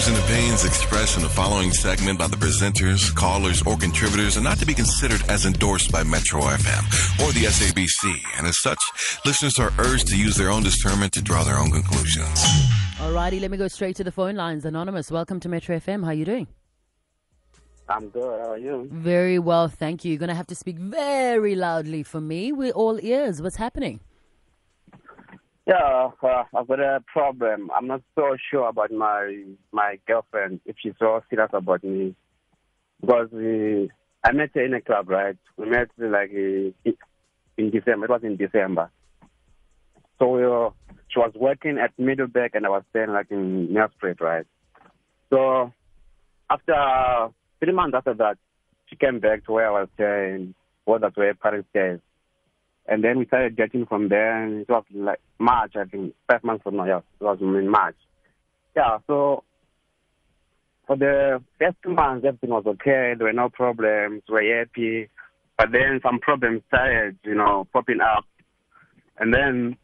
views 0.00 0.16
and 0.16 0.24
opinions 0.24 0.64
expressed 0.64 1.16
in 1.16 1.22
the 1.22 1.28
following 1.28 1.70
segment 1.72 2.18
by 2.18 2.26
the 2.26 2.36
presenters, 2.36 3.14
callers, 3.14 3.62
or 3.66 3.76
contributors 3.76 4.36
are 4.36 4.42
not 4.42 4.58
to 4.58 4.64
be 4.64 4.72
considered 4.72 5.22
as 5.28 5.44
endorsed 5.44 5.92
by 5.92 6.02
Metro 6.02 6.40
FM 6.40 6.84
or 7.22 7.32
the 7.32 7.44
SABC, 7.44 8.18
and 8.38 8.46
as 8.46 8.58
such, 8.60 8.78
listeners 9.26 9.58
are 9.58 9.72
urged 9.78 10.06
to 10.08 10.16
use 10.16 10.36
their 10.36 10.48
own 10.48 10.62
discernment 10.62 11.12
to 11.12 11.22
draw 11.22 11.44
their 11.44 11.58
own 11.58 11.70
conclusions. 11.70 12.44
Alrighty, 12.96 13.40
let 13.40 13.50
me 13.50 13.58
go 13.58 13.68
straight 13.68 13.96
to 13.96 14.04
the 14.04 14.12
phone 14.12 14.36
lines. 14.36 14.64
Anonymous, 14.64 15.10
welcome 15.10 15.38
to 15.40 15.48
Metro 15.50 15.76
FM. 15.76 16.02
How 16.02 16.10
are 16.10 16.14
you 16.14 16.24
doing? 16.24 16.46
I'm 17.88 18.08
good. 18.08 18.40
How 18.40 18.52
are 18.52 18.58
you? 18.58 18.88
Very 18.90 19.38
well, 19.38 19.68
thank 19.68 20.04
you. 20.04 20.12
You're 20.12 20.18
going 20.18 20.28
to 20.28 20.34
have 20.34 20.46
to 20.46 20.54
speak 20.54 20.78
very 20.78 21.54
loudly 21.54 22.04
for 22.04 22.20
me. 22.22 22.52
We're 22.52 22.72
all 22.72 22.98
ears. 23.02 23.42
What's 23.42 23.56
happening? 23.56 24.00
Yeah, 25.70 26.10
uh, 26.20 26.42
I've 26.52 26.66
got 26.66 26.80
a 26.80 26.98
problem. 27.06 27.70
I'm 27.76 27.86
not 27.86 28.02
so 28.16 28.36
sure 28.50 28.68
about 28.68 28.90
my 28.90 29.44
my 29.70 30.00
girlfriend 30.04 30.58
if 30.66 30.74
she's 30.82 30.94
so 30.98 31.22
serious 31.30 31.50
about 31.52 31.84
me 31.84 32.16
because 33.00 33.28
we, 33.30 33.88
I 34.24 34.32
met 34.32 34.50
her 34.54 34.64
in 34.64 34.74
a 34.74 34.80
club, 34.80 35.08
right? 35.08 35.36
We 35.56 35.70
met 35.70 35.90
like 35.96 36.32
in 36.32 36.74
December. 37.56 38.06
It 38.06 38.10
was 38.10 38.24
in 38.24 38.36
December. 38.36 38.90
So 40.18 40.30
we 40.30 40.42
were, 40.42 40.70
she 41.08 41.20
was 41.20 41.32
working 41.36 41.78
at 41.78 41.96
Middelburg 41.96 42.50
and 42.54 42.66
I 42.66 42.68
was 42.68 42.82
staying 42.90 43.10
like 43.10 43.30
in 43.30 43.68
Nelspruit, 43.68 44.20
right? 44.20 44.46
So 45.32 45.72
after 46.50 47.32
three 47.60 47.72
months 47.72 47.94
after 47.96 48.14
that, 48.14 48.38
she 48.86 48.96
came 48.96 49.20
back 49.20 49.44
to 49.44 49.52
where 49.52 49.68
I 49.68 49.82
was 49.82 49.88
staying. 49.94 50.56
Was 50.84 51.02
that 51.02 51.16
where 51.16 51.32
parents 51.34 51.68
stayed. 51.70 52.00
And 52.90 53.04
then 53.04 53.18
we 53.18 53.26
started 53.26 53.54
dating 53.56 53.86
from 53.86 54.08
there, 54.08 54.42
and 54.42 54.62
it 54.62 54.68
was 54.68 54.84
like 54.92 55.20
March, 55.38 55.74
I 55.76 55.84
think, 55.84 56.12
five 56.28 56.42
months 56.42 56.64
from 56.64 56.76
now. 56.76 56.86
Yeah, 56.86 56.98
it 56.98 57.24
was 57.24 57.38
in 57.40 57.68
March. 57.70 57.94
Yeah, 58.76 58.98
so 59.06 59.44
for 60.88 60.96
the 60.96 61.40
first 61.56 61.76
two 61.84 61.94
months, 61.94 62.26
everything 62.26 62.50
was 62.50 62.64
okay. 62.66 63.14
There 63.16 63.28
were 63.28 63.32
no 63.32 63.48
problems. 63.48 64.24
We 64.28 64.34
were 64.34 64.58
happy. 64.58 65.08
But 65.56 65.70
then 65.70 66.00
some 66.02 66.18
problems 66.18 66.62
started, 66.66 67.16
you 67.22 67.36
know, 67.36 67.68
popping 67.72 68.00
up. 68.00 68.24
And 69.18 69.32
then 69.32 69.76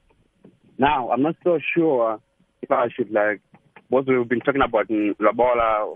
now 0.79 1.11
I'm 1.11 1.23
not 1.23 1.37
so 1.45 1.61
sure 1.77 2.21
if 2.61 2.73
I 2.73 2.89
should 2.89 3.13
like 3.13 3.41
what 3.89 4.09
we've 4.09 4.29
been 4.29 4.41
talking 4.41 4.63
about 4.63 4.91
in 4.91 5.15
Lobola 5.21 5.95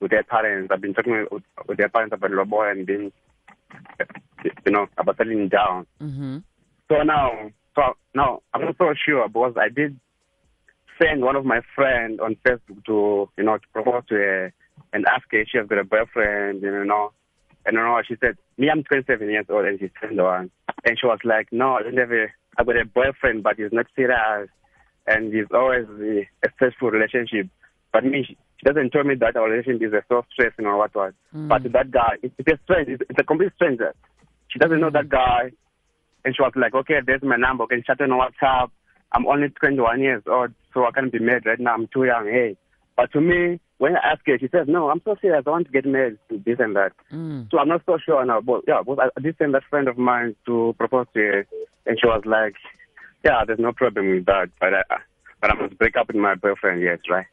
with 0.00 0.10
their 0.10 0.22
parents. 0.22 0.70
I've 0.72 0.80
been 0.80 0.94
talking 0.94 1.26
with, 1.30 1.42
with 1.66 1.76
their 1.76 1.90
parents 1.90 2.14
about 2.14 2.30
Lobola 2.30 2.70
and 2.70 2.86
being 2.86 3.12
you 4.44 4.72
know, 4.72 4.86
about 4.98 5.16
settling 5.16 5.48
down. 5.48 5.86
Mm-hmm. 6.00 6.38
So 6.90 7.02
now, 7.02 7.50
so 7.74 7.82
now 8.14 8.42
I'm 8.52 8.62
not 8.62 8.76
so 8.78 8.92
sure 9.06 9.28
because 9.28 9.54
I 9.56 9.68
did 9.68 9.98
send 11.00 11.22
one 11.22 11.36
of 11.36 11.44
my 11.44 11.60
friends 11.74 12.20
on 12.22 12.36
Facebook 12.46 12.84
to, 12.86 13.28
you 13.36 13.44
know, 13.44 13.56
to 13.56 13.66
propose 13.72 14.02
to 14.08 14.14
her 14.14 14.52
and 14.92 15.06
ask 15.06 15.24
her 15.30 15.40
if 15.40 15.48
she 15.50 15.58
has 15.58 15.66
got 15.66 15.78
a 15.78 15.84
boyfriend, 15.84 16.62
you 16.62 16.84
know. 16.84 17.12
And 17.66 17.74
you 17.74 17.80
know, 17.80 18.00
she 18.06 18.16
said, 18.20 18.36
me, 18.58 18.68
I'm 18.70 18.82
27 18.84 19.28
years 19.28 19.46
old 19.48 19.66
and 19.66 19.78
she's 19.78 19.90
21. 20.00 20.50
And 20.84 20.98
she 20.98 21.06
was 21.06 21.18
like, 21.24 21.48
no, 21.52 21.74
I 21.74 21.82
don't 21.82 21.96
have 21.98 22.10
a, 22.10 22.26
I've 22.56 22.66
got 22.66 22.76
a 22.76 22.84
boyfriend, 22.84 23.42
but 23.42 23.56
he's 23.56 23.72
not 23.72 23.86
serious. 23.94 24.48
And 25.06 25.32
he's 25.32 25.46
always 25.52 25.86
a, 25.88 26.28
a 26.44 26.52
stressful 26.54 26.90
relationship. 26.90 27.48
But 27.92 28.04
me, 28.04 28.24
she, 28.26 28.36
she 28.58 28.64
doesn't 28.64 28.90
tell 28.90 29.04
me 29.04 29.14
that 29.16 29.36
our 29.36 29.50
relationship 29.50 29.88
is 29.88 29.92
a 29.92 30.02
so 30.08 30.24
stressing 30.32 30.66
or 30.66 30.76
what 30.78 30.94
was. 30.94 31.12
Mm. 31.34 31.48
But 31.48 31.70
that 31.72 31.90
guy, 31.90 32.16
it's, 32.22 32.34
it's 32.38 32.52
a 32.52 32.58
stranger. 32.64 32.92
It's, 32.92 33.02
it's 33.10 33.18
a 33.18 33.24
complete 33.24 33.52
stranger. 33.56 33.94
She 34.50 34.58
doesn't 34.58 34.80
know 34.80 34.90
that 34.90 35.08
guy. 35.08 35.52
And 36.24 36.36
she 36.36 36.42
was 36.42 36.52
like, 36.54 36.74
okay, 36.74 37.00
there's 37.04 37.22
my 37.22 37.36
number. 37.36 37.66
Can 37.66 37.78
you 37.78 37.84
chat 37.84 38.00
on 38.00 38.10
WhatsApp. 38.10 38.70
I'm 39.12 39.26
only 39.26 39.48
21 39.48 40.00
years 40.00 40.22
old, 40.26 40.52
so 40.72 40.84
I 40.84 40.90
can't 40.92 41.10
be 41.10 41.18
married 41.18 41.46
right 41.46 41.58
now. 41.58 41.74
I'm 41.74 41.88
too 41.88 42.04
young. 42.04 42.26
Hey. 42.26 42.56
But 42.96 43.12
to 43.12 43.20
me, 43.20 43.58
when 43.78 43.96
I 43.96 44.12
ask 44.12 44.20
her, 44.26 44.38
she 44.38 44.48
says, 44.48 44.66
no, 44.68 44.90
I'm 44.90 45.00
so 45.04 45.16
serious. 45.20 45.42
I 45.46 45.50
want 45.50 45.66
to 45.66 45.72
get 45.72 45.86
married 45.86 46.18
to 46.28 46.38
this 46.44 46.58
and 46.60 46.76
that. 46.76 46.92
Mm. 47.10 47.50
So 47.50 47.58
I'm 47.58 47.68
not 47.68 47.82
so 47.86 47.98
sure 48.04 48.24
now. 48.24 48.40
But 48.40 48.62
yeah, 48.68 48.82
but 48.86 48.98
I 49.00 49.20
did 49.20 49.36
send 49.38 49.54
that 49.54 49.64
friend 49.70 49.88
of 49.88 49.96
mine 49.96 50.36
to 50.46 50.74
propose 50.78 51.06
to 51.14 51.20
her. 51.20 51.46
And 51.86 51.98
she 51.98 52.06
was 52.06 52.22
like, 52.26 52.54
yeah, 53.24 53.42
there's 53.46 53.58
no 53.58 53.72
problem 53.72 54.10
with 54.10 54.26
that. 54.26 54.50
But 54.60 54.74
I, 54.74 54.82
but 55.40 55.50
I 55.50 55.54
must 55.54 55.78
break 55.78 55.96
up 55.96 56.08
with 56.08 56.16
my 56.16 56.34
boyfriend, 56.34 56.82
yes, 56.82 56.98
right? 57.08 57.26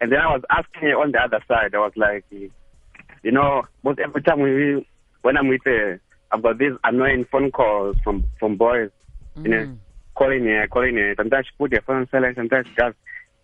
And 0.00 0.12
then 0.12 0.20
I 0.20 0.26
was 0.26 0.42
asking 0.50 0.82
her 0.82 1.00
on 1.00 1.12
the 1.12 1.18
other 1.18 1.42
side, 1.48 1.74
I 1.74 1.78
was 1.78 1.92
like, 1.96 2.24
you 2.30 3.32
know, 3.32 3.62
but 3.82 3.98
every 3.98 4.22
time 4.22 4.40
we, 4.40 4.86
when 5.22 5.38
I'm 5.38 5.48
with 5.48 5.62
her, 5.64 6.00
I've 6.32 6.42
got 6.42 6.58
these 6.58 6.72
annoying 6.84 7.24
phone 7.30 7.50
calls 7.50 7.96
from 8.04 8.24
from 8.38 8.56
boys, 8.56 8.90
you 9.36 9.48
know, 9.48 9.66
Mm. 9.66 9.78
calling 10.14 10.44
me, 10.44 10.52
calling 10.70 10.94
me. 10.94 11.14
Sometimes 11.16 11.46
she 11.46 11.52
put 11.58 11.70
their 11.70 11.80
phone 11.82 11.96
on 11.98 12.08
silent, 12.10 12.36
sometimes 12.36 12.66
she 12.68 12.74
just 12.74 12.96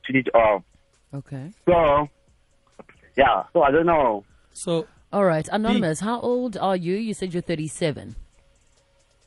switch 0.05 0.27
it 0.27 0.35
off. 0.35 0.63
Okay. 1.15 1.51
So, 1.67 2.09
yeah, 3.17 3.45
so 3.53 3.63
I 3.63 3.71
don't 3.71 3.87
know. 3.87 4.25
So 4.53 4.87
All 5.13 5.25
right. 5.27 5.47
Anonymous, 5.53 6.01
how 6.01 6.19
old 6.21 6.57
are 6.57 6.75
you? 6.77 6.95
You 6.97 7.13
said 7.15 7.35
you're 7.35 7.43
37. 7.43 8.17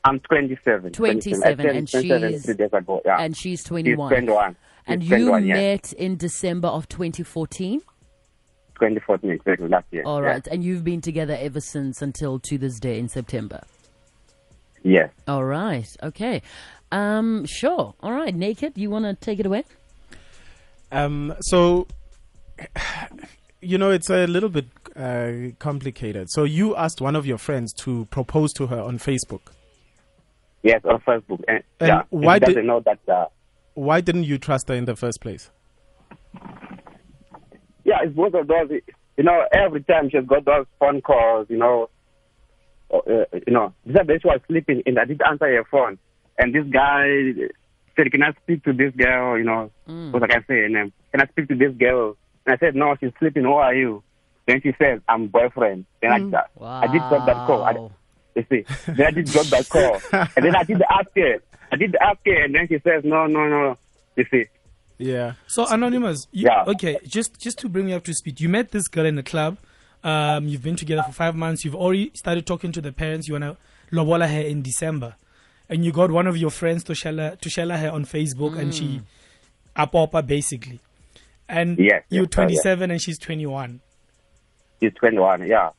I'm 0.04 0.18
27. 0.20 0.92
27, 0.92 1.42
I 1.42 1.54
turned 1.54 1.76
and 1.78 1.88
27 1.88 2.30
she's- 2.32 2.44
three 2.44 2.64
ago. 2.66 3.02
Yeah. 3.04 3.16
And 3.20 3.36
she's 3.36 3.60
She's 3.60 3.64
21. 3.64 4.08
21. 4.10 4.56
And 4.88 5.02
She's 5.02 5.10
you 5.10 5.16
21, 5.30 5.46
yeah. 5.46 5.54
met 5.54 5.92
in 5.94 6.16
December 6.16 6.68
of 6.68 6.88
2014. 6.88 7.80
2014, 8.76 9.30
exactly, 9.30 9.68
last 9.68 9.86
year. 9.90 10.02
All 10.06 10.22
yeah. 10.22 10.38
And 10.50 10.62
you've 10.64 10.84
been 10.84 11.00
together 11.00 11.36
ever 11.40 11.60
since 11.60 12.00
until 12.02 12.38
to 12.40 12.58
this 12.58 12.78
day 12.78 12.98
in 12.98 13.08
September. 13.08 13.62
Yes. 14.82 15.10
All 15.26 15.44
right. 15.44 15.86
Okay. 16.02 16.42
Um, 16.92 17.44
sure. 17.46 17.94
All 18.00 18.12
right. 18.12 18.34
Naked, 18.34 18.78
you 18.78 18.88
want 18.90 19.04
to 19.04 19.14
take 19.14 19.40
it 19.40 19.46
away? 19.46 19.64
um 20.92 21.34
so 21.40 21.88
you 23.60 23.76
know 23.76 23.90
it's 23.90 24.08
a 24.08 24.24
little 24.28 24.48
bit 24.48 24.66
uh, 24.94 25.50
complicated. 25.58 26.28
So 26.30 26.44
you 26.44 26.76
asked 26.76 27.00
one 27.00 27.16
of 27.16 27.26
your 27.26 27.38
friends 27.38 27.72
to 27.84 28.06
propose 28.10 28.52
to 28.54 28.68
her 28.68 28.80
on 28.80 28.98
Facebook. 28.98 29.40
Yes, 30.62 30.80
on 30.84 31.00
Facebook. 31.00 31.42
And, 31.48 31.62
And 31.80 31.88
yeah, 31.88 32.02
why 32.10 32.36
she 32.36 32.40
doesn't 32.40 32.54
did- 32.54 32.64
know 32.66 32.80
that. 32.80 32.98
Uh, 33.08 33.26
Why 33.74 34.00
didn't 34.00 34.24
you 34.24 34.38
trust 34.38 34.68
her 34.68 34.74
in 34.74 34.84
the 34.86 34.96
first 34.96 35.20
place? 35.20 35.50
Yeah, 37.86 37.98
it's 38.02 38.14
both 38.14 38.34
of 38.34 38.46
those. 38.48 38.70
You 39.16 39.24
know, 39.24 39.44
every 39.52 39.82
time 39.84 40.10
she's 40.10 40.26
got 40.26 40.44
those 40.44 40.66
phone 40.78 41.00
calls, 41.00 41.46
you 41.48 41.56
know, 41.56 41.88
uh, 42.92 43.00
you 43.46 43.52
know, 43.52 43.72
other 43.88 44.04
day 44.04 44.18
she 44.20 44.28
was 44.28 44.40
sleeping 44.48 44.82
and 44.84 44.98
I 44.98 45.04
didn't 45.06 45.22
answer 45.26 45.46
her 45.46 45.64
phone. 45.70 45.98
And 46.38 46.54
this 46.54 46.64
guy 46.70 47.06
said, 47.96 48.12
can 48.12 48.22
I 48.22 48.32
speak 48.42 48.64
to 48.64 48.72
this 48.72 48.92
girl, 48.94 49.38
you 49.38 49.44
know, 49.44 49.70
Mm. 49.88 50.10
what 50.12 50.22
I 50.24 50.26
can 50.26 50.44
say 50.48 50.54
her 50.62 50.68
name. 50.68 50.92
Can 51.12 51.22
I 51.22 51.26
speak 51.28 51.48
to 51.48 51.54
this 51.54 51.72
girl? 51.76 52.16
And 52.44 52.54
I 52.54 52.58
said, 52.58 52.74
no, 52.74 52.96
she's 53.00 53.12
sleeping. 53.20 53.44
Who 53.44 53.52
are 53.54 53.72
you? 53.74 54.02
Then 54.46 54.60
she 54.62 54.72
says, 54.80 55.00
I'm 55.08 55.28
boyfriend. 55.28 55.86
Then 56.02 56.10
I, 56.12 56.18
I 56.84 56.86
did 56.88 57.00
drop 57.08 57.24
that 57.26 57.46
call. 57.46 57.62
I, 57.64 57.72
you 58.34 58.44
see, 58.50 58.64
then 58.92 59.06
I 59.06 59.10
did 59.12 59.26
drop 59.30 59.46
that 59.46 59.68
call. 59.68 60.00
and 60.36 60.44
then 60.44 60.54
I 60.56 60.64
did 60.64 60.82
ask 60.90 61.08
her. 61.16 61.38
I 61.72 61.76
did 61.76 61.94
ask 61.96 62.18
her 62.26 62.44
and 62.44 62.54
then 62.54 62.66
she 62.68 62.78
says, 62.80 63.02
no, 63.04 63.26
no, 63.26 63.48
no. 63.48 63.78
You 64.16 64.24
see, 64.30 64.44
Yeah. 64.98 65.34
So 65.46 65.66
anonymous, 65.68 66.26
you, 66.32 66.46
Yeah. 66.48 66.64
okay. 66.68 66.98
Just 67.06 67.38
just 67.38 67.58
to 67.58 67.68
bring 67.68 67.88
you 67.88 67.96
up 67.96 68.04
to 68.04 68.14
speed, 68.14 68.40
you 68.40 68.48
met 68.48 68.70
this 68.70 68.88
girl 68.88 69.04
in 69.06 69.16
the 69.16 69.22
club. 69.22 69.58
Um, 70.04 70.46
you've 70.48 70.62
been 70.62 70.76
together 70.76 71.02
for 71.02 71.12
five 71.12 71.34
months. 71.34 71.64
You've 71.64 71.74
already 71.74 72.12
started 72.14 72.46
talking 72.46 72.72
to 72.72 72.80
the 72.80 72.92
parents. 72.92 73.28
You 73.28 73.34
wanna 73.34 73.56
lobola 73.90 74.26
her 74.28 74.40
in 74.40 74.62
December, 74.62 75.16
and 75.68 75.84
you 75.84 75.92
got 75.92 76.10
one 76.10 76.26
of 76.26 76.36
your 76.36 76.50
friends 76.50 76.84
to 76.84 76.94
share 76.94 77.36
to 77.36 77.50
share 77.50 77.68
her 77.76 77.90
on 77.90 78.04
Facebook, 78.04 78.58
and 78.58 78.74
she 78.74 79.02
apopa 79.76 80.26
basically. 80.26 80.80
And 81.48 81.78
Yes, 81.78 82.02
you're 82.08 82.24
yes, 82.24 82.32
sir, 82.32 82.74
27 82.76 82.90
and 82.90 83.00
she's 83.00 83.18
21. 83.18 83.80
she's 84.82 84.92
21, 84.94 85.46
yeah. 85.46 85.70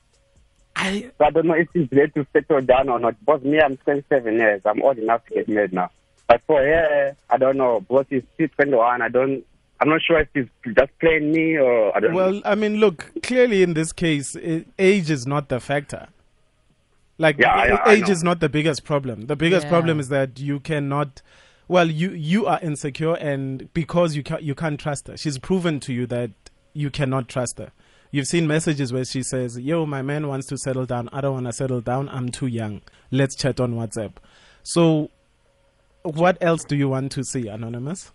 I 0.75 1.09
So 1.17 1.25
I 1.25 1.31
don't 1.31 1.47
know 1.47 1.55
if 1.55 1.67
she's 1.73 1.87
ready 1.91 2.11
to 2.11 2.25
settle 2.31 2.61
down 2.61 2.87
or 2.89 2.99
not. 2.99 3.15
But 3.25 3.43
me, 3.43 3.59
I'm 3.59 3.75
27 3.77 4.35
years. 4.35 4.61
I'm 4.63 4.81
old 4.83 4.97
enough 4.99 5.25
to 5.25 5.33
get 5.33 5.49
married 5.49 5.73
now. 5.73 5.89
But 6.27 6.41
for 6.45 6.59
her, 6.61 7.15
I 7.29 7.37
don't 7.37 7.57
know. 7.57 7.79
Because 7.81 8.05
she's 8.09 8.23
still 8.35 8.47
21. 8.49 9.01
I 9.01 9.09
don't. 9.09 9.43
I'm 9.79 9.89
not 9.89 10.01
sure 10.01 10.19
if 10.19 10.27
she's 10.35 10.47
just 10.75 10.89
playing 10.99 11.31
me 11.31 11.57
or 11.57 11.95
I 11.95 11.99
don't 11.99 12.11
know. 12.11 12.17
Well, 12.17 12.41
I 12.43 12.55
mean, 12.55 12.77
look, 12.77 13.11
clearly 13.21 13.61
in 13.63 13.73
this 13.75 13.91
case, 13.93 14.35
age 14.79 15.09
is 15.11 15.27
not 15.27 15.49
the 15.49 15.59
factor. 15.59 16.07
Like, 17.19 17.37
Yeah, 17.39 17.63
a- 17.63 17.67
yeah, 17.67 17.75
I 17.85 17.93
age 17.93 18.01
know. 18.07 18.11
is 18.11 18.23
not 18.23 18.39
the 18.39 18.49
biggest 18.49 18.83
problem. 18.83 19.27
The 19.27 19.35
biggest 19.35 19.65
Yeah. 19.65 19.69
problem 19.71 19.99
is 19.99 20.09
that 20.09 20.39
you 20.39 20.59
cannot. 20.59 21.21
Well, 21.67 21.89
you 21.89 22.11
you 22.11 22.45
are 22.45 22.59
insecure, 22.61 23.15
and 23.15 23.71
because 23.73 24.15
you 24.15 24.23
can't 24.23 24.41
you 24.41 24.55
can't 24.55 24.79
trust 24.79 25.07
her. 25.07 25.17
She's 25.17 25.37
proven 25.37 25.79
to 25.81 25.93
you 25.93 26.05
that 26.07 26.31
you 26.73 26.89
cannot 26.89 27.27
trust 27.27 27.57
her. 27.59 27.71
You've 28.11 28.27
seen 28.27 28.47
messages 28.47 28.93
where 28.93 29.03
she 29.03 29.21
says, 29.21 29.59
"Yo, 29.59 29.85
my 29.85 30.01
man 30.01 30.27
wants 30.27 30.47
to 30.47 30.57
settle 30.57 30.85
down. 30.85 31.09
I 31.11 31.21
don't 31.21 31.33
want 31.33 31.45
to 31.47 31.53
settle 31.53 31.81
down. 31.81 32.07
I'm 32.09 32.29
too 32.29 32.47
young. 32.47 32.81
Let's 33.11 33.35
chat 33.35 33.59
on 33.59 33.73
WhatsApp." 33.73 34.13
So, 34.63 35.09
what 36.03 36.37
else 36.41 36.63
do 36.63 36.75
you 36.75 36.89
want 36.89 37.11
to 37.13 37.23
see, 37.23 37.47
anonymous? 37.47 38.11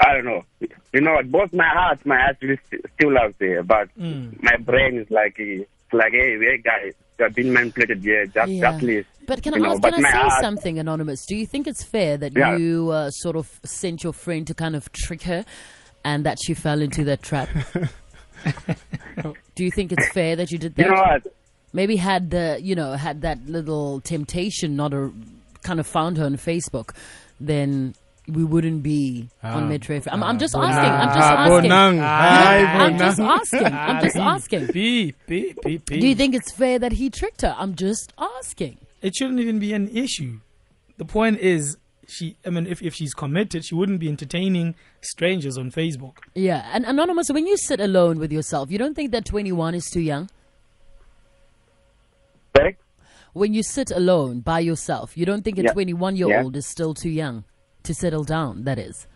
I 0.00 0.14
don't 0.14 0.24
know. 0.24 0.44
You 0.92 1.00
know, 1.00 1.20
both 1.24 1.52
my 1.52 1.68
heart, 1.68 2.04
my 2.06 2.18
heart 2.18 2.36
really 2.40 2.58
st- 2.70 2.84
still 2.94 3.12
loves 3.12 3.34
her, 3.40 3.62
but 3.62 3.88
Mm. 3.98 4.40
my 4.42 4.56
brain 4.56 4.96
is 4.98 5.10
like, 5.10 5.34
it's 5.38 5.68
like, 5.92 6.12
hey, 6.12 6.38
hey 6.38 6.58
guys, 6.58 6.94
you 7.18 7.24
have 7.24 7.34
been 7.34 7.52
manipulated 7.52 8.02
here. 8.02 8.26
Just, 8.26 8.50
Yeah. 8.50 8.70
just 8.72 8.82
leave. 8.84 9.06
But 9.26 9.42
can 9.42 9.54
I 9.54 9.58
know, 9.58 9.72
ask, 9.72 9.82
but 9.82 9.94
can 9.94 10.06
I 10.06 10.10
say 10.10 10.16
heart- 10.18 10.42
something, 10.42 10.78
Anonymous? 10.78 11.26
Do 11.26 11.36
you 11.36 11.46
think 11.46 11.66
it's 11.66 11.82
fair 11.82 12.16
that 12.16 12.32
Yeah. 12.36 12.56
you 12.56 12.90
uh, 12.90 13.10
sort 13.10 13.36
of 13.36 13.60
sent 13.64 14.04
your 14.04 14.12
friend 14.12 14.46
to 14.46 14.54
kind 14.54 14.76
of 14.76 14.90
trick 14.92 15.22
her 15.24 15.44
and 16.04 16.24
that 16.24 16.38
she 16.44 16.54
fell 16.54 16.80
into 16.80 17.04
that 17.04 17.22
trap? 17.22 17.48
Do 19.56 19.64
you 19.64 19.72
think 19.72 19.90
it's 19.90 20.08
fair 20.12 20.36
that 20.36 20.52
you 20.52 20.58
did 20.58 20.76
that? 20.76 20.86
You 20.86 20.92
know 20.92 21.00
what? 21.00 21.26
Maybe 21.72 21.96
had 21.96 22.30
the 22.30 22.58
you 22.62 22.74
know 22.74 22.92
had 22.92 23.20
that 23.22 23.46
little 23.46 24.00
temptation 24.00 24.76
not 24.76 24.92
a 24.94 25.12
kind 25.62 25.80
of 25.80 25.86
found 25.86 26.16
her 26.16 26.24
on 26.24 26.36
Facebook, 26.36 26.94
then 27.40 27.94
we 28.26 28.44
wouldn't 28.44 28.82
be 28.82 29.28
on 29.42 29.64
Ah. 29.64 29.66
Metro 29.66 29.98
FM. 29.98 30.08
I'm, 30.12 30.22
I'm 30.22 30.38
just 30.38 30.54
asking. 30.54 30.92
I'm 30.92 31.08
just 31.08 31.18
ah, 31.18 31.36
asking. 31.44 31.70
Bonang. 31.70 31.92
You 31.94 32.00
know, 32.00 32.06
Hi, 32.06 32.64
I'm 32.64 32.98
just 32.98 33.20
asking. 33.20 33.64
I'm 33.66 34.02
just 34.04 34.16
asking. 34.16 34.66
B, 34.66 35.14
B, 35.26 35.54
B, 35.62 35.78
B. 35.78 36.00
Do 36.00 36.06
you 36.06 36.14
think 36.14 36.34
it's 36.34 36.52
fair 36.52 36.78
that 36.78 36.92
he 36.92 37.08
tricked 37.10 37.40
her? 37.42 37.54
I'm 37.58 37.74
just 37.74 38.12
asking. 38.18 38.78
it 39.00 39.14
shouldn't 39.14 39.40
even 39.40 39.58
be 39.58 39.72
an 39.72 39.88
issue. 39.88 40.40
The 40.98 41.04
point 41.04 41.38
is, 41.38 41.76
she. 42.06 42.36
I 42.44 42.50
mean, 42.50 42.66
if, 42.66 42.82
if 42.82 42.94
she's 42.94 43.14
committed, 43.14 43.64
she 43.64 43.74
wouldn't 43.74 44.00
be 44.00 44.08
entertaining 44.08 44.74
strangers 45.00 45.56
on 45.56 45.70
Facebook. 45.70 46.18
Yeah, 46.34 46.68
and 46.72 46.84
anonymous. 46.84 47.30
When 47.30 47.46
you 47.46 47.56
sit 47.56 47.80
alone 47.80 48.18
with 48.18 48.30
yourself, 48.32 48.70
you 48.70 48.76
don't 48.78 48.94
think 48.94 49.10
that 49.12 49.24
21 49.24 49.74
is 49.74 49.86
too 49.86 50.00
young. 50.00 50.28
Correct? 53.28 53.36
When 53.36 53.54
you 53.54 53.62
sit 53.62 53.90
alone 53.90 54.40
by 54.40 54.60
yourself, 54.60 55.16
you 55.16 55.24
don't 55.26 55.42
think 55.42 55.58
a 55.58 55.62
Yeah. 55.62 55.72
21 55.72 56.16
year 56.16 56.40
old 56.42 56.56
is 56.56 56.66
still 56.66 56.94
too 56.94 57.10
young 57.10 57.44
to 57.84 57.94
settle 57.94 58.24
down. 58.24 58.64
That 58.64 58.78
is. 58.78 59.06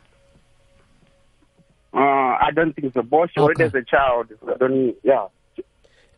Uh, 1.95 1.99
I 1.99 2.51
don't 2.55 2.75
think 2.75 2.93
so. 2.95 3.03
But 3.03 3.31
she 3.35 3.41
already 3.41 3.63
has 3.65 3.75
a 3.75 3.83
child. 3.83 4.29
I 4.49 4.57
don't, 4.57 4.95
yeah. 5.03 5.27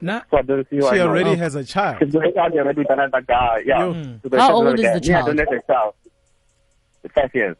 Nah, 0.00 0.20
So 0.30 0.38
I 0.38 0.42
don't 0.42 0.68
see 0.68 0.76
why 0.80 0.92
She 0.92 0.98
not. 0.98 1.08
already 1.08 1.30
Oh. 1.30 1.36
has 1.36 1.54
a 1.54 1.64
child. 1.64 1.98
She's 2.04 2.14
already 2.14 2.36
already 2.58 2.78
with 2.80 2.90
another 2.90 3.20
guy. 3.22 3.62
Yeah. 3.64 3.78
Yo. 3.86 3.92
She's 4.22 4.38
How 4.38 4.52
old 4.52 4.66
is 4.78 4.80
the 4.80 4.82
guy. 4.82 4.90
Yeah, 4.90 4.96
I 4.96 5.00
child? 5.22 5.26
don't 5.26 5.38
have 5.38 5.48
a 5.48 5.72
child. 5.72 5.94
Five 7.14 7.34
years. 7.34 7.56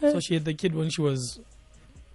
so 0.00 0.20
she 0.20 0.34
had 0.34 0.44
the 0.44 0.54
kid 0.54 0.74
when 0.74 0.90
she 0.90 1.00
was 1.00 1.40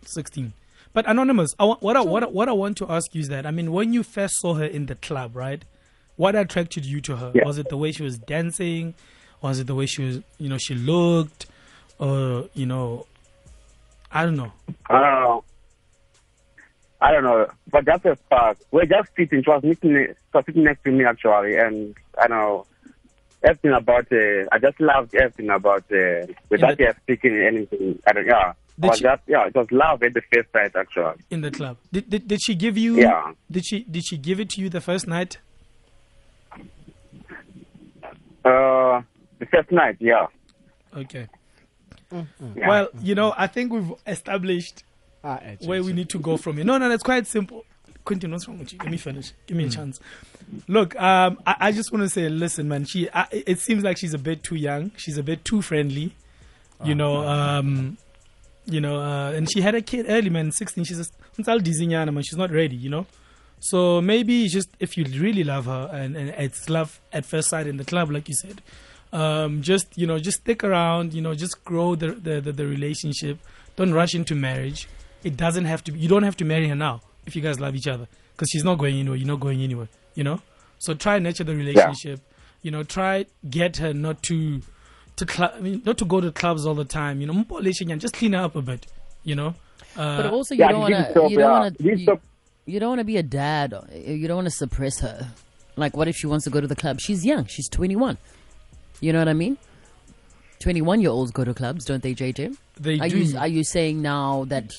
sixteen. 0.05 0.53
But 0.93 1.07
anonymous, 1.09 1.53
I, 1.59 1.63
wa- 1.65 1.77
what 1.79 1.95
I, 1.97 2.01
what 2.01 2.23
I, 2.23 2.27
what 2.27 2.49
I 2.49 2.51
want 2.53 2.77
to 2.77 2.89
ask 2.91 3.13
you 3.15 3.21
is 3.21 3.29
that 3.29 3.45
I 3.45 3.51
mean, 3.51 3.71
when 3.71 3.93
you 3.93 4.03
first 4.03 4.35
saw 4.39 4.53
her 4.55 4.63
in 4.65 4.85
the 4.87 4.95
club, 4.95 5.35
right? 5.35 5.63
What 6.15 6.35
attracted 6.35 6.85
you 6.85 7.01
to 7.01 7.15
her? 7.15 7.31
Yeah. 7.33 7.45
Was 7.45 7.57
it 7.57 7.69
the 7.69 7.77
way 7.77 7.91
she 7.91 8.03
was 8.03 8.17
dancing? 8.17 8.93
Was 9.41 9.59
it 9.59 9.67
the 9.67 9.75
way 9.75 9.85
she 9.85 10.03
was, 10.03 10.19
you 10.37 10.47
know, 10.47 10.57
she 10.57 10.75
looked, 10.75 11.47
or 11.99 12.47
you 12.53 12.65
know, 12.65 13.07
I 14.11 14.23
don't 14.25 14.35
know. 14.37 14.51
Uh, 14.89 15.39
I 17.01 17.11
don't 17.11 17.23
know, 17.23 17.47
but 17.69 17.83
that's 17.83 18.05
a 18.05 18.15
spark. 18.15 18.57
We're 18.71 18.85
just 18.85 19.09
sitting. 19.17 19.43
She 19.43 19.49
was 19.49 19.61
sitting, 19.61 20.05
she 20.07 20.13
was 20.33 20.45
sitting 20.45 20.63
next 20.63 20.83
to 20.85 20.91
me 20.91 21.03
actually, 21.03 21.57
and 21.57 21.95
I 22.17 22.27
know 22.27 22.65
everything 23.43 23.71
about. 23.73 24.09
Uh, 24.11 24.45
I 24.51 24.59
just 24.59 24.79
loved 24.79 25.13
everything 25.15 25.49
about. 25.49 25.83
Uh, 25.91 26.27
without 26.49 26.77
the- 26.77 26.85
her 26.85 26.95
speaking 27.01 27.37
anything, 27.41 27.99
I 28.07 28.13
don't. 28.13 28.25
Yeah, 28.25 28.53
Did 28.79 28.85
I 28.85 28.87
was 28.87 28.97
she- 28.99 29.03
just, 29.03 29.21
yeah, 29.27 29.47
it 29.47 29.55
was 29.55 29.67
love 29.71 30.01
at 30.03 30.13
the 30.13 30.21
first 30.33 30.51
sight 30.53 30.73
actually. 30.75 31.15
in 31.29 31.41
the 31.41 31.51
club. 31.51 31.77
Did, 31.91 32.09
did 32.09 32.27
did 32.29 32.39
she 32.41 32.55
give 32.55 32.77
you? 32.77 32.95
Yeah. 33.01 33.33
Did 33.51 33.65
she 33.65 33.83
did 33.83 34.05
she 34.05 34.15
give 34.17 34.39
it 34.39 34.51
to 34.51 34.61
you 34.61 34.69
the 34.69 34.79
first 34.81 35.05
night? 35.07 35.39
The 39.53 39.57
first 39.57 39.71
night, 39.71 39.97
yeah. 39.99 40.27
Okay. 40.95 41.27
yeah. 42.11 42.67
Well, 42.67 42.89
you 43.01 43.15
know, 43.15 43.33
I 43.37 43.47
think 43.47 43.71
we've 43.71 43.93
established 44.05 44.83
Ah, 45.23 45.39
where 45.61 45.81
we 45.81 45.93
need 45.93 46.09
to 46.09 46.19
go 46.19 46.35
from 46.35 46.57
here. 46.57 46.65
No, 46.65 46.77
no, 46.77 46.89
that's 46.89 47.03
quite 47.03 47.25
simple. 47.27 47.63
Quentin, 48.03 48.31
what's 48.31 48.45
wrong 48.47 48.59
with 48.59 48.73
you? 48.73 48.79
Let 48.79 48.91
me 48.91 48.97
finish. 48.97 49.31
Give 49.47 49.55
me 49.55 49.65
a 49.65 49.69
chance. 49.69 49.99
Look, 50.67 50.99
um, 50.99 51.39
I, 51.47 51.55
I 51.59 51.71
just 51.71 51.93
want 51.93 52.03
to 52.03 52.09
say, 52.09 52.27
listen, 52.27 52.67
man. 52.67 52.83
She, 52.83 53.09
I, 53.13 53.27
it 53.31 53.59
seems 53.59 53.83
like 53.83 53.97
she's 53.97 54.13
a 54.13 54.17
bit 54.17 54.43
too 54.43 54.55
young. 54.55 54.91
She's 54.97 55.17
a 55.17 55.23
bit 55.23 55.45
too 55.45 55.61
friendly. 55.61 56.13
You 56.83 56.95
know, 56.95 57.25
um, 57.25 57.97
you 58.65 58.81
know, 58.81 58.99
uh, 58.99 59.31
and 59.31 59.49
she 59.49 59.61
had 59.61 59.73
a 59.73 59.81
kid 59.81 60.07
early, 60.09 60.29
man. 60.29 60.51
Sixteen. 60.51 60.83
She's 60.83 60.97
just, 60.97 61.13
man. 61.37 62.21
She's 62.23 62.35
not 62.35 62.51
ready. 62.51 62.75
You 62.75 62.89
know. 62.89 63.05
So 63.61 64.01
maybe 64.01 64.49
just 64.49 64.67
if 64.81 64.97
you 64.97 65.05
really 65.05 65.45
love 65.45 65.67
her 65.67 65.89
and, 65.93 66.17
and 66.17 66.31
it's 66.31 66.69
love 66.69 66.99
at 67.13 67.25
first 67.25 67.47
sight 67.47 67.65
in 67.65 67.77
the 67.77 67.85
club, 67.85 68.11
like 68.11 68.27
you 68.27 68.35
said, 68.35 68.61
um, 69.13 69.61
just 69.61 69.97
you 69.97 70.05
know, 70.07 70.19
just 70.19 70.41
stick 70.41 70.63
around. 70.63 71.13
You 71.13 71.21
know, 71.21 71.33
just 71.35 71.63
grow 71.63 71.95
the 71.95 72.11
the, 72.11 72.41
the, 72.41 72.51
the 72.51 72.65
relationship. 72.67 73.39
Don't 73.77 73.93
rush 73.93 74.13
into 74.13 74.35
marriage. 74.35 74.87
It 75.23 75.37
doesn't 75.37 75.65
have 75.65 75.83
to. 75.85 75.91
Be, 75.93 75.99
you 75.99 76.09
don't 76.09 76.23
have 76.23 76.35
to 76.37 76.45
marry 76.45 76.67
her 76.67 76.75
now 76.75 77.01
if 77.25 77.35
you 77.35 77.41
guys 77.41 77.59
love 77.59 77.75
each 77.75 77.87
other, 77.87 78.07
because 78.33 78.49
she's 78.49 78.63
not 78.65 78.77
going 78.77 78.99
anywhere. 78.99 79.15
You're 79.17 79.27
not 79.27 79.39
going 79.39 79.61
anywhere. 79.61 79.87
You 80.15 80.23
know. 80.25 80.41
So 80.79 80.93
try 80.93 81.15
and 81.15 81.23
nurture 81.23 81.45
the 81.45 81.55
relationship. 81.55 82.19
You 82.61 82.71
know, 82.71 82.83
try 82.83 83.25
get 83.49 83.77
her 83.77 83.93
not 83.93 84.21
to 84.23 84.61
to 85.15 85.27
cl- 85.27 85.53
I 85.55 85.59
mean, 85.61 85.81
not 85.85 85.97
to 85.99 86.05
go 86.05 86.19
to 86.19 86.31
clubs 86.31 86.65
all 86.65 86.75
the 86.75 86.85
time. 86.85 87.21
You 87.21 87.27
know, 87.27 87.33
mpolishing 87.33 87.97
just 87.99 88.15
clean 88.15 88.33
her 88.33 88.43
up 88.43 88.55
a 88.55 88.61
bit. 88.61 88.85
You 89.23 89.35
know. 89.35 89.55
Uh, 89.95 90.23
But 90.23 90.33
also, 90.33 90.55
you 90.55 90.61
yeah, 90.61 90.71
don't 90.71 90.81
want 90.81 90.93
to. 91.13 91.27
You 91.29 91.37
don't 91.37 91.51
want 91.51 91.81
You 91.81 91.95
to. 91.97 92.03
stop. 92.03 92.21
You 92.65 92.79
don't 92.79 92.89
want 92.89 92.99
to 92.99 93.05
be 93.05 93.17
a 93.17 93.23
dad. 93.23 93.73
You 93.93 94.27
don't 94.27 94.37
want 94.37 94.47
to 94.47 94.51
suppress 94.51 94.99
her. 94.99 95.27
Like, 95.75 95.95
what 95.97 96.07
if 96.07 96.15
she 96.15 96.27
wants 96.27 96.45
to 96.45 96.49
go 96.49 96.61
to 96.61 96.67
the 96.67 96.75
club? 96.75 96.99
She's 96.99 97.25
young. 97.25 97.45
She's 97.45 97.67
21. 97.69 98.17
You 99.01 99.11
know 99.13 99.19
what 99.19 99.27
I 99.29 99.33
mean? 99.33 99.57
21 100.59 101.01
year 101.01 101.09
olds 101.09 101.31
go 101.31 101.43
to 101.43 101.53
clubs, 101.53 101.85
don't 101.85 102.01
they, 102.03 102.15
JJ? 102.15 102.55
they 102.79 102.99
Are 102.99 103.09
do. 103.09 103.17
you 103.19 103.37
are 103.37 103.47
you 103.47 103.63
saying 103.63 104.01
now 104.01 104.45
that 104.47 104.71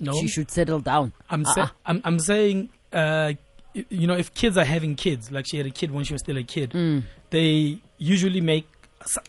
no, 0.00 0.12
she 0.14 0.28
should 0.28 0.50
settle 0.50 0.80
down? 0.80 1.12
I'm, 1.30 1.44
sa- 1.44 1.62
Uh-uh. 1.62 1.68
I'm 1.86 2.00
I'm 2.04 2.18
saying, 2.20 2.68
uh, 2.92 3.32
you 3.74 4.06
know, 4.06 4.14
if 4.16 4.32
kids 4.34 4.56
are 4.56 4.64
having 4.64 4.94
kids, 4.94 5.30
like 5.32 5.46
she 5.46 5.56
had 5.56 5.66
a 5.66 5.70
kid 5.70 5.90
when 5.90 6.04
she 6.04 6.12
was 6.14 6.22
still 6.22 6.36
a 6.38 6.42
kid, 6.44 6.70
Mm. 6.70 7.02
they 7.30 7.78
usually 7.98 8.40
make 8.40 8.66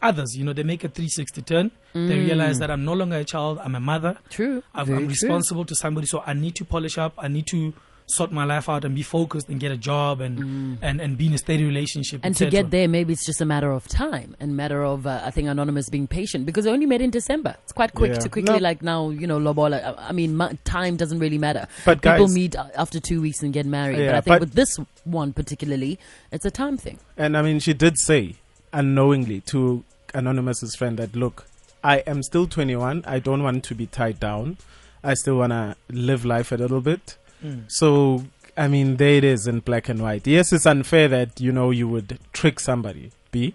others, 0.02 0.38
you 0.38 0.44
know, 0.46 0.54
they 0.54 0.64
make 0.64 0.84
a 0.84 0.88
360 0.88 1.42
turn. 1.42 1.72
They 1.94 2.20
realize 2.20 2.58
that 2.60 2.70
I'm 2.72 2.84
no 2.86 2.94
longer 2.94 3.18
a 3.18 3.24
child, 3.24 3.60
I'm 3.64 3.76
a 3.76 3.80
mother. 3.80 4.18
True. 4.30 4.64
I'm, 4.74 4.88
Mm. 4.88 4.92
I'm 4.92 4.98
true. 5.00 5.08
responsible 5.10 5.66
to 5.66 5.76
somebody, 5.76 6.06
so 6.08 6.24
I 6.26 6.34
need 6.34 6.56
to 6.56 6.66
polish 6.66 6.98
up. 6.98 7.14
I 7.18 7.28
need 7.28 7.48
to 7.48 7.74
sort 8.06 8.32
my 8.32 8.44
life 8.44 8.68
out 8.70 8.84
and 8.86 8.94
be 8.96 9.02
focused 9.02 9.48
and 9.50 9.60
get 9.60 9.72
a 9.72 9.78
job 9.78 10.22
and 10.22 10.78
and, 10.82 11.00
and 11.02 11.18
be 11.18 11.28
in 11.28 11.34
a 11.34 11.38
steady 11.38 11.64
relationship. 11.64 12.22
Mm. 12.22 12.26
And 12.26 12.36
to 12.38 12.50
get 12.50 12.70
there, 12.72 12.88
maybe 12.88 13.14
it's 13.14 13.26
just 13.26 13.42
a 13.42 13.46
matter 13.46 13.72
of 13.72 13.88
time 13.88 14.36
and 14.40 14.56
matter 14.58 14.84
of, 14.84 15.08
uh, 15.08 15.22
I 15.24 15.32
think, 15.32 15.48
Anonymous 15.48 15.90
being 15.90 16.08
patient 16.08 16.46
because 16.46 16.66
they 16.66 16.72
only 16.72 16.86
met 16.86 17.02
in 17.02 17.10
December. 17.10 17.56
It's 17.64 17.72
quite 17.72 17.94
quick 17.94 18.14
Yeah. 18.14 18.20
to 18.20 18.30
quickly, 18.30 18.54
No. 18.56 18.60
like 18.60 18.82
now, 18.82 19.10
you 19.10 19.26
know, 19.28 19.40
Lobola. 19.40 19.82
I 19.98 20.10
I 20.10 20.12
mean, 20.12 20.36
mu- 20.38 20.54
time 20.66 20.98
doesn't 20.98 21.20
really 21.20 21.38
matter. 21.38 21.68
But 21.86 22.02
People 22.02 22.26
guys- 22.28 22.36
meet 22.36 22.56
uh, 22.56 22.68
after 22.76 23.00
two 23.00 23.22
weeks 23.22 23.42
and 23.42 23.54
get 23.54 23.66
married. 23.66 23.96
but 23.98 24.04
Yeah, 24.04 24.18
I 24.18 24.22
think 24.22 24.34
but- 24.36 24.40
with 24.42 24.54
this 24.54 24.78
one 25.06 25.34
particularly, 25.34 25.98
it's 26.32 26.46
a 26.46 26.52
time 26.52 26.78
thing. 26.78 27.00
And 27.18 27.38
I 27.38 27.42
mean, 27.42 27.60
she 27.60 27.74
did 27.74 27.98
say 27.98 28.36
unknowingly 28.74 29.42
to 29.42 29.84
Anonymous's 30.14 30.76
friend 30.76 30.98
that, 31.00 31.16
look, 31.16 31.46
I 31.84 31.98
am 32.08 32.22
still 32.24 32.48
21. 32.48 33.04
I 33.06 33.20
don't 33.20 33.44
want 33.44 33.64
to 33.66 33.76
be 33.76 33.86
tied 33.88 34.20
down. 34.20 34.58
I 35.04 35.16
still 35.16 35.38
want 35.38 35.52
to 35.52 35.76
live 35.90 36.24
life 36.26 36.52
a 36.52 36.56
little 36.56 36.82
bit. 36.82 37.18
Mm. 37.44 37.64
So, 37.68 38.24
I 38.56 38.68
mean, 38.68 38.98
there 38.98 39.16
it 39.16 39.24
is 39.24 39.48
in 39.48 39.60
black 39.60 39.90
and 39.90 40.02
white. 40.02 40.26
Yes, 40.28 40.54
it's 40.54 40.66
unfair 40.66 41.08
that, 41.10 41.40
you 41.42 41.52
know, 41.52 41.72
you 41.72 41.88
would 41.88 42.20
trick 42.34 42.60
somebody, 42.60 43.12
B. 43.32 43.54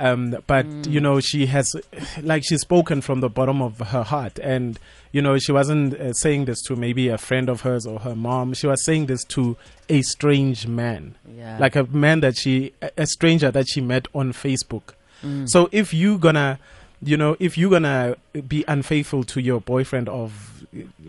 Um, 0.00 0.36
but, 0.48 0.66
you 0.88 1.00
know, 1.00 1.20
she 1.20 1.46
has, 1.46 1.74
like, 2.20 2.42
she's 2.44 2.62
spoken 2.62 3.00
from 3.00 3.20
the 3.20 3.28
bottom 3.28 3.62
of 3.62 3.78
her 3.78 4.02
heart. 4.02 4.40
And, 4.40 4.78
you 5.12 5.22
know, 5.22 5.38
she 5.38 5.52
wasn't 5.52 5.94
uh, 5.94 6.12
saying 6.14 6.46
this 6.46 6.60
to 6.62 6.74
maybe 6.74 7.08
a 7.08 7.16
friend 7.16 7.48
of 7.48 7.60
hers 7.60 7.86
or 7.86 8.00
her 8.00 8.16
mom. 8.16 8.54
She 8.54 8.66
was 8.66 8.84
saying 8.84 9.06
this 9.06 9.22
to 9.26 9.56
a 9.88 10.02
strange 10.02 10.66
man 10.66 11.14
Yeah. 11.36 11.58
like 11.60 11.76
a 11.76 11.84
man 11.84 12.20
that 12.20 12.36
she 12.38 12.72
a- 12.82 12.90
a 13.02 13.06
stranger 13.06 13.50
that 13.50 13.68
she 13.68 13.80
met 13.82 14.08
on 14.14 14.32
facebook 14.32 14.94
Mm. 15.22 15.46
so 15.48 15.68
if 15.72 15.92
you 15.92 16.16
gonna 16.18 16.58
you 17.02 17.16
know 17.16 17.36
if 17.38 17.56
you're 17.58 17.70
gonna 17.70 18.16
be 18.46 18.64
unfaithful 18.68 19.24
to 19.24 19.40
your 19.40 19.60
boyfriend 19.60 20.08
of 20.08 20.50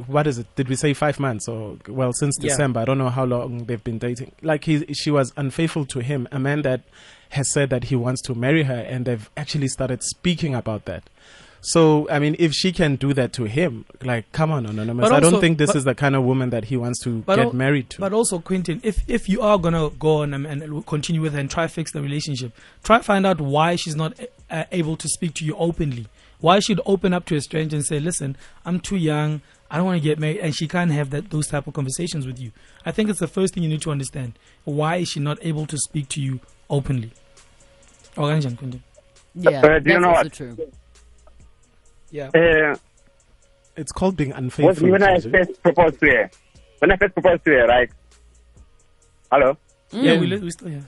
what 0.07 0.27
is 0.27 0.37
it? 0.37 0.47
Did 0.55 0.69
we 0.69 0.75
say 0.75 0.93
five 0.93 1.19
months 1.19 1.47
or 1.47 1.77
well 1.87 2.13
since 2.13 2.37
Yeah. 2.39 2.49
december? 2.49 2.81
I 2.81 2.85
don't 2.85 2.97
know 2.97 3.09
how 3.09 3.25
long 3.25 3.65
they've 3.65 3.83
been 3.83 3.97
dating. 3.97 4.31
Like 4.41 4.65
he 4.65 4.85
she 4.93 5.09
was 5.11 5.33
unfaithful 5.37 5.85
to 5.87 5.99
him. 5.99 6.27
A 6.31 6.39
man 6.39 6.61
that 6.63 6.81
has 7.29 7.51
said 7.51 7.69
that 7.71 7.85
he 7.85 7.95
wants 7.95 8.21
to 8.23 8.35
marry 8.35 8.63
her 8.63 8.75
and 8.87 9.05
they've 9.05 9.29
actually 9.35 9.67
started 9.67 10.03
speaking 10.03 10.53
about 10.53 10.85
that 10.85 11.03
so 11.67 12.07
i 12.11 12.19
mean 12.19 12.35
if 12.37 12.51
she 12.53 12.71
can 12.71 12.95
do 12.95 13.11
that 13.13 13.33
to 13.33 13.45
him 13.45 13.85
like 14.03 14.31
come 14.31 14.51
on 14.51 14.65
anonymous 14.65 15.03
But 15.05 15.11
i 15.11 15.15
also- 15.15 15.31
don't 15.31 15.41
think 15.41 15.57
this 15.57 15.71
but- 15.71 15.77
is 15.77 15.83
the 15.83 15.95
kind 15.95 16.15
of 16.15 16.23
woman 16.23 16.49
that 16.51 16.65
he 16.65 16.77
wants 16.77 16.99
to 17.05 17.21
get 17.21 17.39
al- 17.39 17.53
married 17.53 17.89
to 17.91 17.99
But 18.01 18.13
also, 18.13 18.39
Quentin, 18.39 18.79
if 18.83 18.97
if 19.07 19.27
you 19.27 19.41
are 19.41 19.57
gonna 19.57 19.89
go 19.89 20.17
on 20.21 20.33
and, 20.35 20.45
and 20.45 20.85
continue 20.85 21.21
with 21.21 21.33
her 21.33 21.39
and 21.39 21.49
try 21.49 21.65
fix 21.67 21.91
the 21.91 22.01
relationship, 22.01 22.51
try 22.83 22.99
find 23.01 23.25
out 23.25 23.39
why 23.41 23.75
she's 23.77 23.95
not 23.95 24.11
uh, 24.51 24.63
able 24.71 24.95
to 24.97 25.07
speak 25.07 25.33
to 25.35 25.45
you 25.45 25.55
openly. 25.57 26.05
Why 26.39 26.59
she'd 26.59 26.81
open 26.85 27.13
up 27.13 27.25
to 27.29 27.35
a 27.35 27.41
stranger 27.41 27.75
and 27.77 27.85
say, 27.85 27.99
"Listen, 27.99 28.35
I'm 28.65 28.79
too 28.79 28.97
young. 28.97 29.41
I 29.71 29.77
don't 29.77 29.85
want 29.89 29.97
to 30.01 30.07
get 30.09 30.19
married," 30.19 30.39
and 30.45 30.53
she 30.55 30.67
can't 30.67 30.91
have 30.91 31.09
that 31.09 31.29
those 31.31 31.47
type 31.47 31.65
of 31.67 31.73
conversations 31.73 32.27
with 32.27 32.39
you. 32.39 32.51
I 32.85 32.91
think 32.91 33.09
it's 33.09 33.19
the 33.19 33.27
first 33.37 33.53
thing 33.53 33.63
you 33.63 33.69
need 33.69 33.81
to 33.87 33.91
understand. 33.91 34.33
Why 34.65 34.97
is 34.97 35.07
she 35.09 35.19
not 35.19 35.37
able 35.41 35.65
to 35.73 35.77
speak 35.87 36.09
to 36.09 36.21
you 36.21 36.39
openly? 36.69 37.11
Orange 38.17 38.45
and 38.45 38.57
Quentin. 38.57 38.83
yeah, 39.33 39.49
Uh, 39.61 39.79
do 39.79 39.89
you 39.89 39.99
that's 39.99 40.01
know 40.01 40.09
also 40.09 40.23
what? 40.23 40.33
true. 40.33 40.71
Yeah. 42.15 42.29
Uh, 42.33 42.75
it's 43.75 43.91
called 43.91 44.15
being 44.15 44.31
unfaithful 44.31 44.89
when 44.89 45.03
I 45.03 45.19
first 45.19 45.61
proposed 45.61 45.99
to 45.99 46.05
her. 46.05 46.31
When 46.79 46.91
I 46.93 46.95
first 46.95 47.13
proposed 47.13 47.43
to 47.43 47.51
her, 47.51 47.67
right? 47.67 47.89
Hello? 49.29 49.57
Yeah, 49.91 50.15
Mm. 50.15 50.19
we, 50.21 50.37
we 50.37 50.51
still 50.51 50.69
yeah. 50.69 50.79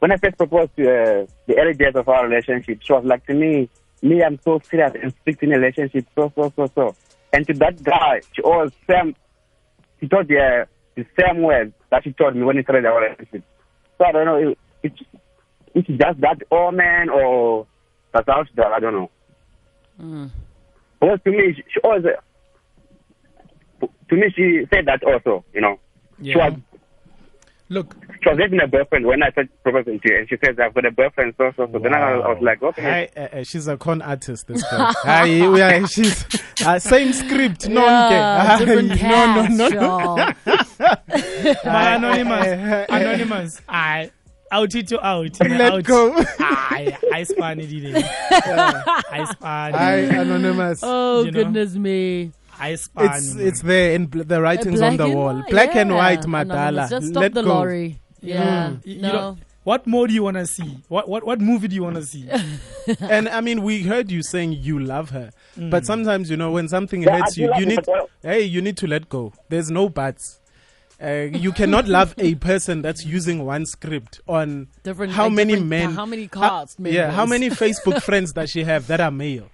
When 0.00 0.12
I 0.12 0.16
first 0.18 0.36
proposed 0.36 0.76
to 0.76 0.82
her, 0.84 1.26
the 1.46 1.56
early 1.58 1.72
days 1.72 1.94
of 1.94 2.06
our 2.06 2.28
relationship, 2.28 2.80
she 2.82 2.92
was 2.92 3.04
like 3.06 3.24
to 3.28 3.34
me, 3.34 3.70
me, 4.02 4.22
I'm 4.22 4.38
so 4.44 4.60
serious 4.68 4.92
and 5.00 5.14
strict 5.22 5.42
in 5.42 5.52
a 5.54 5.58
relationship, 5.58 6.04
so, 6.14 6.30
so, 6.34 6.52
so, 6.54 6.66
so. 6.74 6.96
And 7.32 7.46
to 7.46 7.54
that 7.54 7.82
guy, 7.82 8.20
she 8.32 8.42
always 8.42 8.72
same. 8.90 9.16
She 10.00 10.08
told 10.08 10.28
the 10.28 10.66
the 10.96 11.06
same 11.18 11.40
words 11.42 11.72
that 11.90 12.04
she 12.04 12.12
told 12.12 12.36
me 12.36 12.42
when 12.42 12.58
he 12.58 12.62
started 12.62 12.84
our 12.84 13.00
relationship. 13.00 13.42
So 13.96 14.04
I 14.04 14.12
don't 14.12 14.26
know. 14.26 14.36
If, 14.50 14.58
it's 14.82 15.00
it's 15.74 15.88
just 15.88 16.20
that 16.20 16.42
old 16.50 16.74
man 16.74 17.08
or 17.08 17.66
that's 18.12 18.28
how 18.28 18.44
she 18.44 18.52
does. 18.54 18.70
I 18.76 18.80
don't 18.80 18.92
know. 18.92 19.10
Mm. 20.02 20.30
Because 21.00 21.18
to 21.24 21.30
me, 21.30 21.54
she, 21.54 21.62
she 21.72 21.80
always. 21.84 22.04
To 23.80 24.16
me, 24.16 24.24
she 24.34 24.62
said 24.72 24.86
that 24.86 25.02
also. 25.04 25.44
You 25.54 25.60
know, 25.60 25.78
she 26.22 26.36
was 26.36 26.54
Look, 27.68 27.96
she 28.22 28.28
was 28.28 28.38
having 28.38 28.60
a 28.60 28.66
boyfriend 28.66 29.06
when 29.06 29.22
I 29.22 29.30
said 29.34 29.48
proposing 29.62 29.98
to 30.00 30.08
her, 30.12 30.18
and 30.18 30.28
she 30.28 30.36
says 30.44 30.56
I've 30.62 30.74
got 30.74 30.84
a 30.84 30.90
boyfriend. 30.90 31.34
So 31.38 31.52
so 31.56 31.66
so. 31.72 31.78
Then 31.78 31.94
I, 31.94 32.14
was- 32.16 32.24
I 32.26 32.28
was 32.34 32.42
like, 32.42 32.62
okay. 32.62 32.82
Hi, 32.82 33.08
uh, 33.16 33.20
uh, 33.38 33.44
she's 33.44 33.66
a 33.66 33.78
con 33.78 34.02
artist. 34.02 34.46
This 34.46 34.62
girl. 34.70 34.92
Hi, 35.04 35.48
we 35.48 35.60
are, 35.62 35.86
she's 35.86 36.26
uh, 36.66 36.78
same 36.78 37.14
script. 37.14 37.68
No, 37.68 37.86
Yeah, 37.86 38.58
different 38.58 39.00
no, 39.02 39.46
no, 39.48 39.68
no, 39.68 39.68
no. 39.68 40.16
my 41.64 41.94
anonymous, 41.94 42.86
anonymous. 42.90 43.62
I 43.68 44.10
out 44.52 44.70
to 44.70 45.06
out. 45.06 45.40
Let 45.48 45.84
go. 45.84 46.14
I 46.38 46.96
I 47.12 47.22
span 47.24 47.60
it. 47.60 47.72
it. 47.72 48.04
I 48.06 49.26
span. 49.32 49.72
Hi, 49.74 49.94
anonymous. 50.22 50.80
Oh 50.82 51.24
You 51.24 51.30
know? 51.30 51.38
goodness 51.44 51.74
me! 51.74 52.32
I 52.60 52.74
span. 52.76 53.06
it's 53.16 53.34
it's 53.34 53.62
there 53.62 53.94
in 53.94 54.06
bl- 54.06 54.22
the 54.22 54.40
writings 54.40 54.80
on 54.80 54.96
the 54.96 55.08
wall. 55.08 55.34
white, 55.36 55.50
Black 55.50 55.74
and 55.76 55.94
white, 55.94 56.24
Anonymous, 56.24 56.52
Madala. 56.56 56.90
Just 56.90 57.08
stop 57.08 57.20
Let 57.22 57.34
the 57.34 57.42
go. 57.42 57.54
lorry. 57.54 58.00
Yeah, 58.20 58.70
Mm. 58.70 58.86
You- 58.86 58.94
you 58.94 59.02
no. 59.02 59.12
don't- 59.12 59.38
What 59.64 59.86
more 59.86 60.08
do 60.08 60.14
you 60.14 60.24
want 60.24 60.36
to 60.38 60.46
see? 60.46 60.78
What 60.88 61.08
what 61.08 61.22
what 61.24 61.40
movie 61.40 61.68
do 61.68 61.74
you 61.76 61.84
want 61.84 61.94
to 61.96 62.02
see? 62.04 62.28
And 63.00 63.28
I 63.28 63.40
mean, 63.40 63.62
we 63.62 63.82
heard 63.84 64.10
you 64.10 64.20
saying 64.22 64.52
you 64.58 64.78
love 64.80 65.10
her, 65.10 65.30
Mm. 65.56 65.70
but 65.70 65.86
sometimes 65.86 66.30
you 66.30 66.36
know 66.36 66.50
when 66.50 66.66
something 66.68 67.02
Yeah, 67.02 67.18
hurts 67.18 67.36
you, 67.38 67.46
you 67.58 67.66
need 67.66 67.78
hey, 68.22 68.42
you 68.42 68.60
need 68.60 68.76
to 68.78 68.86
let 68.88 69.08
go. 69.08 69.32
There's 69.50 69.70
no 69.70 69.88
buts. 69.88 70.40
Uh, 71.02 71.28
you 71.32 71.52
cannot 71.52 71.88
love 71.88 72.14
a 72.18 72.34
person 72.36 72.80
that's 72.82 73.04
using 73.04 73.44
one 73.44 73.66
script 73.66 74.20
on 74.28 74.68
Different. 74.82 75.12
how 75.12 75.24
like 75.24 75.32
many 75.32 75.60
men, 75.60 75.92
How 75.94 76.06
many 76.06 76.28
how- 76.32 76.60
cast 76.60 76.78
yeah, 76.80 77.10
how 77.10 77.26
many 77.26 77.48
Facebook 77.62 78.02
friends 78.02 78.32
does 78.32 78.50
she 78.50 78.64
have 78.64 78.86
that 78.86 79.00
are 79.00 79.10
male? 79.10 79.48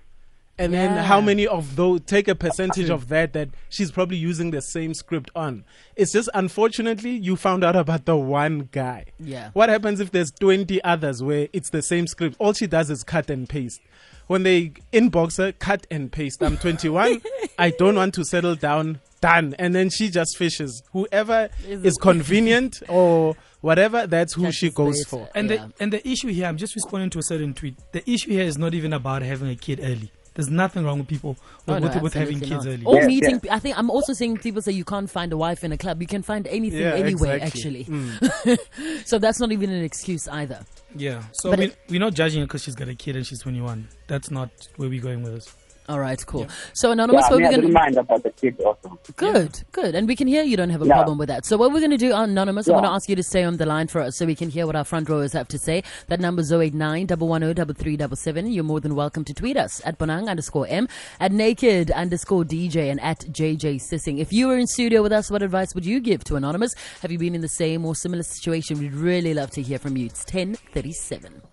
And 0.61 0.75
then 0.75 1.05
how 1.05 1.21
many 1.21 1.47
of 1.47 1.76
those 1.76 2.00
take 2.00 2.26
a 2.26 2.35
percentage 2.35 2.90
of 2.90 3.07
that 3.11 3.33
that 3.33 3.50
she's 3.69 3.93
probably 3.93 4.17
using 4.17 4.50
the 4.50 4.61
same 4.61 4.93
script 4.93 5.31
on? 5.37 5.64
It's 5.95 6.11
just 6.11 6.28
unfortunately 6.35 7.12
you 7.12 7.37
found 7.37 7.62
out 7.62 7.76
about 7.76 8.07
the 8.07 8.17
one 8.17 8.69
guy. 8.73 9.05
Yeah. 9.21 9.50
What 9.52 9.69
happens 9.69 10.00
if 10.00 10.11
there's 10.11 10.33
20 10.33 10.83
others 10.83 11.23
where 11.23 11.47
it's 11.52 11.71
the 11.71 11.81
same 11.81 12.09
script? 12.09 12.35
All 12.40 12.55
she 12.55 12.67
does 12.67 12.90
is 12.90 13.05
cut 13.05 13.31
and 13.31 13.49
paste. 13.49 13.81
When 14.29 14.45
they 14.45 14.73
inbox 14.93 15.39
her, 15.39 15.53
cut 15.53 15.87
and 15.91 16.13
paste. 16.13 16.43
I'm 16.43 16.57
21. 16.57 17.21
I 17.59 17.71
don't 17.71 17.97
want 17.97 18.15
to 18.15 18.25
settle 18.25 18.55
down. 18.55 19.01
Done. 19.21 19.57
And 19.59 19.75
then 19.75 19.91
she 19.91 20.11
just 20.11 20.37
fishes. 20.39 20.81
Whoever 20.93 21.49
Is 21.67 21.83
is 21.85 21.97
convenient 21.97 22.81
or 22.89 23.35
whatever, 23.63 24.07
that's 24.07 24.35
who 24.35 24.53
she 24.53 24.71
goes 24.71 25.03
for. 25.09 25.29
And 25.35 25.51
Yeah. 25.51 25.57
the 25.67 25.73
and 25.83 25.93
the 25.93 26.09
issue 26.09 26.29
here, 26.29 26.47
I'm 26.47 26.57
just 26.57 26.77
responding 26.77 27.11
to 27.11 27.19
a 27.19 27.23
certain 27.25 27.53
tweet. 27.53 27.75
The 27.93 28.09
issue 28.09 28.31
here 28.31 28.45
is 28.45 28.57
not 28.59 28.75
even 28.75 28.93
about 28.93 29.23
having 29.23 29.49
a 29.51 29.57
kid 29.57 29.81
early. 29.83 30.13
There's 30.38 30.50
nothing 30.50 30.85
wrong 30.85 31.00
with 31.00 31.09
people 31.09 31.37
Oh, 31.66 31.75
with, 31.75 31.83
no, 31.83 31.88
with, 31.95 32.02
with 32.04 32.14
having 32.14 32.38
kids 32.38 32.64
not. 32.64 32.66
early. 32.68 32.85
Or 32.85 33.00
Yeah, 33.00 33.07
meeting. 33.09 33.40
I 33.50 33.59
think 33.59 33.76
I'm 33.76 33.90
also 33.90 34.12
seeing 34.12 34.37
people 34.37 34.62
say 34.62 34.71
you 34.71 34.85
can't 34.85 35.11
find 35.11 35.33
a 35.33 35.37
wife 35.37 35.64
in 35.64 35.73
a 35.73 35.76
club. 35.76 36.00
You 36.00 36.07
can 36.07 36.23
find 36.23 36.47
anything 36.47 36.78
Yeah, 36.78 36.95
anywhere, 36.95 37.38
exactly. 37.38 37.80
actually. 37.80 37.85
Mm. 37.87 39.04
so 39.04 39.18
that's 39.18 39.40
not 39.40 39.50
even 39.50 39.68
an 39.71 39.83
excuse 39.83 40.28
either. 40.28 40.61
Yeah. 40.95 41.25
So 41.33 41.50
But 41.50 41.59
we, 41.59 41.64
it- 41.66 41.78
we're 41.90 41.99
not 41.99 42.14
judging 42.14 42.38
her 42.42 42.47
because 42.47 42.62
she's 42.62 42.76
got 42.76 42.87
a 42.88 42.95
kid 42.95 43.16
and 43.16 43.26
she's 43.26 43.40
21. 43.40 43.88
That's 44.07 44.30
not 44.30 44.50
where 44.76 44.88
we're 44.88 45.02
going 45.02 45.25
with 45.25 45.35
this. 45.35 45.54
All 45.88 45.99
right, 45.99 46.25
cool. 46.26 46.47
So 46.75 46.90
anonymous, 46.90 47.23
Yeah, 47.23 47.30
what 47.30 47.37
we're 47.37 47.50
gonna 47.50 47.57
didn't 47.62 47.73
mind 47.73 47.97
about 47.97 48.23
the 48.23 48.28
kids 48.30 48.61
also. 48.61 48.99
Good, 49.16 49.62
good. 49.73 49.95
And 49.95 50.07
we 50.07 50.16
can 50.16 50.26
hear 50.26 50.42
you 50.42 50.54
don't 50.54 50.68
have 50.68 50.83
a 50.83 50.87
Yeah. 50.87 50.97
problem 50.97 51.16
with 51.16 51.28
that. 51.28 51.47
So 51.47 51.57
what 51.57 51.73
we're 51.73 51.80
going 51.80 51.92
to 51.92 51.97
do, 51.97 52.14
Anonymous, 52.14 52.68
I'm 52.68 52.75
going 52.75 52.85
to 52.85 52.90
ask 52.90 53.09
you 53.09 53.16
to 53.16 53.23
stay 53.23 53.42
on 53.42 53.57
the 53.57 53.64
line 53.64 53.88
for 53.88 54.02
us 54.02 54.18
so 54.18 54.26
we 54.26 54.35
can 54.35 54.50
hear 54.50 54.66
what 54.66 54.76
our 54.76 54.85
front 54.85 55.09
rowers 55.09 55.33
have 55.33 55.49
to 55.49 55.59
say. 55.59 55.83
That 56.09 56.21
number 56.21 56.42
is 56.42 56.52
089 56.52 57.07
110 57.09 58.52
You're 58.52 58.64
more 58.64 58.80
than 58.80 58.95
welcome 58.95 59.25
to 59.25 59.33
tweet 59.33 59.57
us 59.57 59.80
at 59.87 59.99
Bonang 59.99 60.28
underscore 60.28 60.66
M, 60.68 60.88
at 61.21 61.33
Naked 61.33 61.90
underscore 61.90 62.45
DJ, 62.45 62.90
and 62.90 63.00
at 63.00 63.21
JJ 63.33 63.78
Sissing. 63.80 64.18
If 64.18 64.30
you 64.30 64.49
were 64.49 64.59
in 64.59 64.66
studio 64.66 65.02
with 65.02 65.12
us, 65.12 65.30
what 65.30 65.42
advice 65.42 65.75
would 65.75 65.87
you 65.87 66.00
give 66.00 66.23
to 66.25 66.37
Anonymous? 66.37 66.75
Have 67.00 67.11
you 67.11 67.18
been 67.18 67.35
in 67.35 67.40
the 67.40 67.49
same 67.49 67.87
or 67.87 67.95
similar 67.95 68.23
situation? 68.25 68.78
We'd 68.78 68.92
really 68.92 69.33
love 69.33 69.50
to 69.52 69.62
hear 69.62 69.78
from 69.78 69.97
you. 69.97 70.04
It's 70.07 70.25
1037. 70.25 71.48